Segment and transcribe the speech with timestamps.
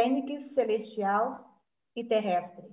[0.00, 1.34] fênix celestial
[1.94, 2.66] e terrestre.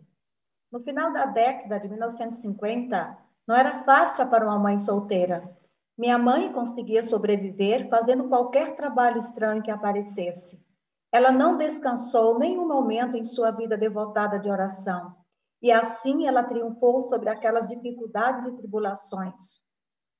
[0.71, 5.53] No final da década de 1950, não era fácil para uma mãe solteira.
[5.97, 10.65] Minha mãe conseguia sobreviver fazendo qualquer trabalho estranho que aparecesse.
[11.11, 15.13] Ela não descansou nenhum momento em sua vida devotada de oração.
[15.61, 19.61] E assim ela triunfou sobre aquelas dificuldades e tribulações.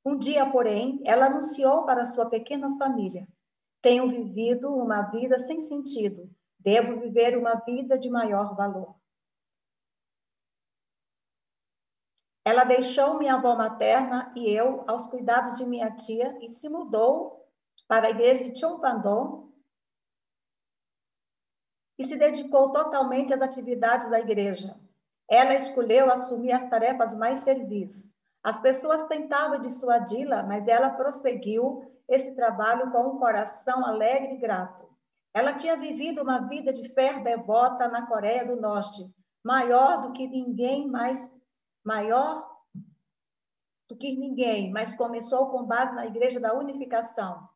[0.05, 3.25] Um dia, porém, ela anunciou para sua pequena família:
[3.81, 6.29] Tenho vivido uma vida sem sentido.
[6.67, 8.93] Devo viver uma vida de maior valor.
[12.43, 17.49] Ela deixou minha avó materna e eu aos cuidados de minha tia e se mudou
[17.87, 19.49] para a igreja de Chompandon
[21.97, 24.77] e se dedicou totalmente às atividades da igreja.
[25.25, 28.13] Ela escolheu assumir as tarefas mais servis.
[28.43, 34.86] As pessoas tentavam dissuadi-la, mas ela prosseguiu esse trabalho com um coração alegre e grato.
[35.37, 39.07] Ela tinha vivido uma vida de fé devota na Coreia do Norte,
[39.45, 41.31] maior do que ninguém mais
[41.85, 42.57] maior
[43.87, 47.47] do que ninguém, mas começou com base na Igreja da Unificação.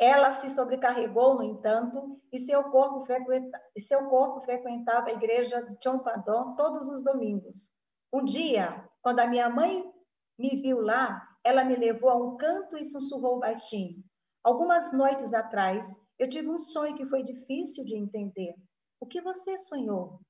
[0.00, 5.80] Ela se sobrecarregou, no entanto, e seu corpo, frequenta, seu corpo frequentava a igreja de
[5.80, 7.72] Chompadon todos os domingos.
[8.12, 9.88] Um dia, quando a minha mãe
[10.36, 14.02] me viu lá, ela me levou a um canto e sussurrou baixinho.
[14.42, 18.54] Algumas noites atrás, eu tive um sonho que foi difícil de entender.
[19.00, 20.20] O que você sonhou?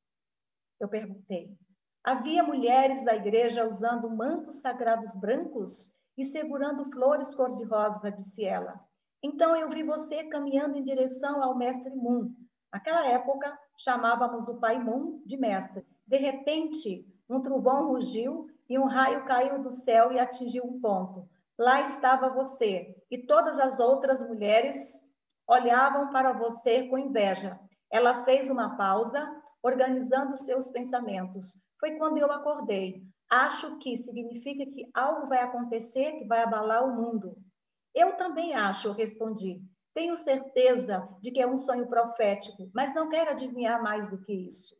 [0.78, 1.58] Eu perguntei.
[2.04, 8.80] Havia mulheres da igreja usando mantos sagrados brancos e segurando flores cor-de-rosa, disse ela.
[9.20, 12.32] Então eu vi você caminhando em direção ao mestre Moon.
[12.72, 15.84] Naquela época, chamávamos o pai Moon de mestre.
[16.06, 21.28] De repente, um trovão rugiu e um raio caiu do céu e atingiu um ponto.
[21.58, 25.02] Lá estava você, e todas as outras mulheres
[25.50, 27.58] olhavam para você com inveja.
[27.90, 29.28] Ela fez uma pausa,
[29.60, 31.58] organizando seus pensamentos.
[31.80, 33.02] Foi quando eu acordei.
[33.28, 37.36] Acho que significa que algo vai acontecer que vai abalar o mundo.
[37.92, 39.60] Eu também acho, respondi.
[39.92, 44.32] Tenho certeza de que é um sonho profético, mas não quero adivinhar mais do que
[44.32, 44.76] isso.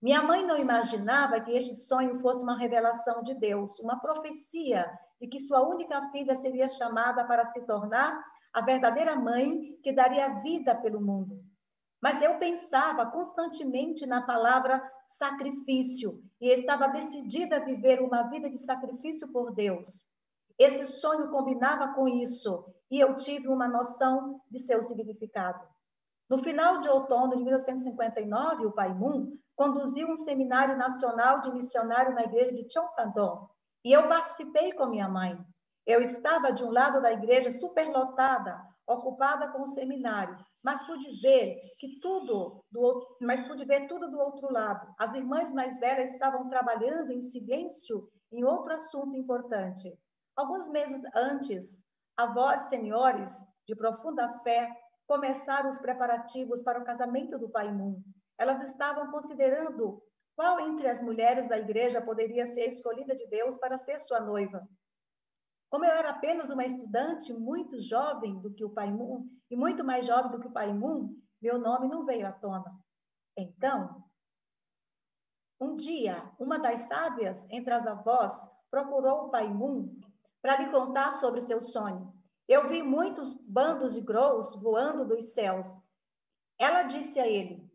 [0.00, 4.90] Minha mãe não imaginava que este sonho fosse uma revelação de Deus, uma profecia
[5.20, 8.22] de que sua única filha seria chamada para se tornar
[8.54, 11.42] a verdadeira mãe que daria vida pelo mundo.
[12.00, 18.58] Mas eu pensava constantemente na palavra sacrifício e estava decidida a viver uma vida de
[18.58, 20.06] sacrifício por Deus.
[20.56, 25.66] Esse sonho combinava com isso e eu tive uma noção de seu significado.
[26.30, 32.14] No final de outono de 1959, o Pai Moon conduziu um seminário nacional de missionário
[32.14, 33.48] na igreja de Chongpandong
[33.84, 35.38] e eu participei com minha mãe.
[35.86, 41.60] Eu estava de um lado da igreja superlotada, ocupada com o seminário, mas pude ver
[41.78, 44.94] que tudo do, mas pude ver tudo do outro lado.
[44.98, 49.92] As irmãs mais velhas estavam trabalhando em silêncio em outro assunto importante.
[50.34, 51.84] Alguns meses antes,
[52.16, 54.68] avós senhores de profunda fé
[55.06, 58.02] começaram os preparativos para o casamento do pai Moon.
[58.38, 60.02] Elas estavam considerando
[60.34, 64.66] qual entre as mulheres da igreja poderia ser escolhida de Deus para ser sua noiva.
[65.74, 69.82] Como eu era apenas uma estudante muito jovem do que o pai Moon e muito
[69.82, 72.72] mais jovem do que o pai Moon, meu nome não veio à tona.
[73.36, 74.04] Então,
[75.60, 79.92] um dia, uma das sábias entre as avós procurou o pai Moon
[80.40, 82.14] para lhe contar sobre seu sonho.
[82.46, 85.74] Eu vi muitos bandos de grous voando dos céus.
[86.56, 87.68] Ela disse a ele: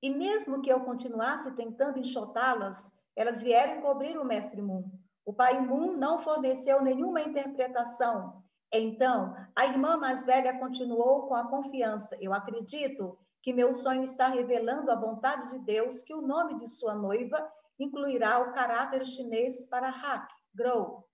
[0.00, 5.01] E mesmo que eu continuasse tentando enxotá-las, elas vieram cobrir o mestre Moon.
[5.24, 8.42] O pai Moon não forneceu nenhuma interpretação.
[8.72, 12.16] Então, a irmã mais velha continuou com a confiança.
[12.20, 16.66] Eu acredito que meu sonho está revelando a vontade de Deus que o nome de
[16.66, 21.04] sua noiva incluirá o caráter chinês para Hak, Grow.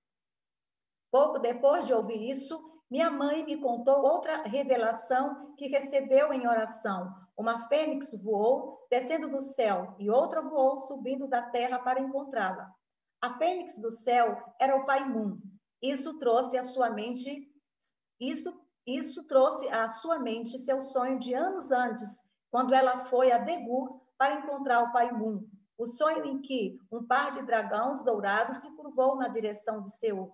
[1.10, 7.15] Pouco depois de ouvir isso, minha mãe me contou outra revelação que recebeu em oração.
[7.36, 12.72] Uma fênix voou descendo do céu e outra voou subindo da terra para encontrá-la.
[13.20, 15.38] A fênix do céu era o Pai Moon.
[15.82, 17.50] Isso trouxe à sua mente,
[18.20, 23.38] isso, isso trouxe à sua mente seu sonho de anos antes, quando ela foi a
[23.38, 25.44] Degur para encontrar o Pai Moon.
[25.76, 30.32] O sonho em que um par de dragões dourados se curvou na direção de Seul.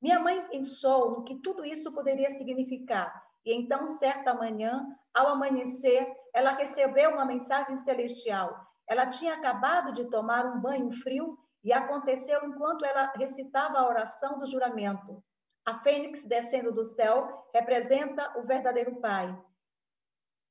[0.00, 3.24] Minha mãe pensou no que tudo isso poderia significar.
[3.44, 8.66] E então, certa manhã, ao amanhecer, ela recebeu uma mensagem celestial.
[8.86, 14.38] Ela tinha acabado de tomar um banho frio e aconteceu enquanto ela recitava a oração
[14.38, 15.24] do juramento.
[15.64, 19.34] A fênix descendo do céu representa o verdadeiro Pai.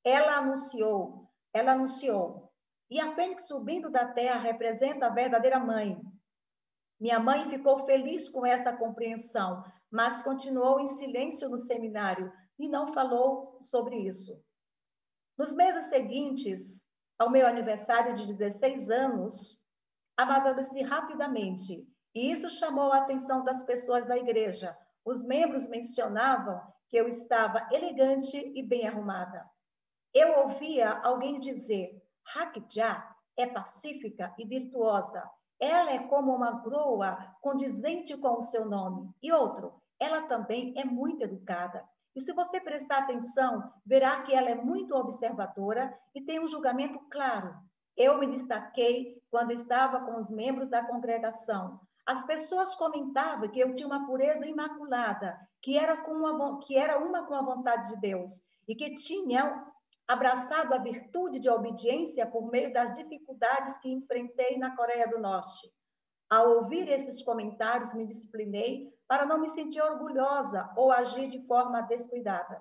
[0.04, 1.24] Ela anunciou:
[1.54, 2.52] ela anunciou:
[2.90, 5.96] E a fênix subindo da terra representa a verdadeira mãe.
[7.00, 12.92] Minha mãe ficou feliz com essa compreensão, mas continuou em silêncio no seminário e não
[12.92, 14.42] falou sobre isso.
[15.38, 16.84] Nos meses seguintes
[17.16, 19.56] ao meu aniversário de 16 anos,
[20.16, 24.76] amadureci rapidamente e isso chamou a atenção das pessoas da igreja.
[25.04, 29.44] Os membros mencionavam que eu estava elegante e bem arrumada.
[30.14, 32.00] Eu ouvia alguém dizer:
[32.34, 33.04] Hakja
[33.36, 35.28] é pacífica e virtuosa.
[35.58, 39.10] Ela é como uma groa condizente com o seu nome.
[39.20, 41.84] E outro, ela também é muito educada.
[42.14, 47.00] E se você prestar atenção, verá que ela é muito observadora e tem um julgamento
[47.10, 47.56] claro.
[47.96, 51.80] Eu me destaquei quando estava com os membros da congregação.
[52.06, 56.98] As pessoas comentavam que eu tinha uma pureza imaculada, que era, com uma, que era
[56.98, 59.64] uma com a vontade de Deus e que tinha
[60.06, 65.72] abraçado a virtude de obediência por meio das dificuldades que enfrentei na Coreia do Norte.
[66.28, 71.80] Ao ouvir esses comentários, me disciplinei para não me sentir orgulhosa ou agir de forma
[71.82, 72.60] descuidada.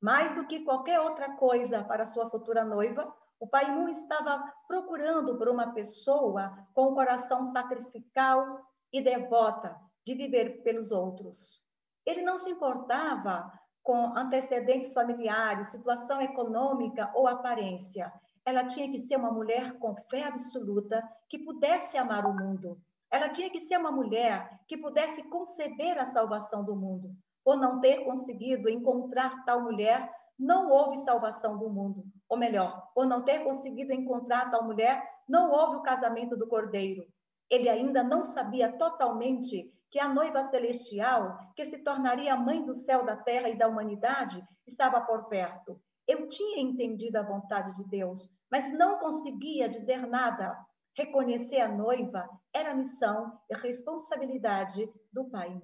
[0.00, 5.36] Mais do que qualquer outra coisa para sua futura noiva, o Pai Mu estava procurando
[5.36, 8.60] por uma pessoa com um coração sacrificial
[8.92, 11.62] e devota de viver pelos outros.
[12.04, 13.52] Ele não se importava
[13.82, 18.12] com antecedentes familiares, situação econômica ou aparência.
[18.44, 22.80] Ela tinha que ser uma mulher com fé absoluta que pudesse amar o mundo.
[23.10, 27.14] Ela tinha que ser uma mulher que pudesse conceber a salvação do mundo.
[27.44, 32.04] Por não ter conseguido encontrar tal mulher, não houve salvação do mundo.
[32.28, 37.06] Ou melhor, por não ter conseguido encontrar tal mulher, não houve o casamento do cordeiro.
[37.50, 42.74] Ele ainda não sabia totalmente que a noiva celestial, que se tornaria a mãe do
[42.74, 45.80] céu, da terra e da humanidade, estava por perto.
[46.06, 50.56] Eu tinha entendido a vontade de Deus, mas não conseguia dizer nada.
[50.96, 55.60] Reconhecer a noiva era a missão e responsabilidade do Pai.